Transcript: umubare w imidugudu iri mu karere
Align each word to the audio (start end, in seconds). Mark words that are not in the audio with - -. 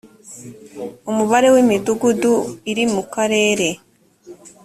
umubare 1.09 1.47
w 1.53 1.57
imidugudu 1.63 2.33
iri 2.71 2.83
mu 2.93 3.03
karere 3.13 3.67